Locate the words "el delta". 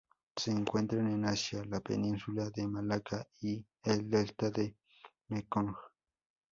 3.83-4.49